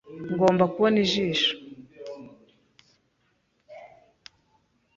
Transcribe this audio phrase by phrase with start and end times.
[0.33, 1.53] Ngomba kubona ijisho.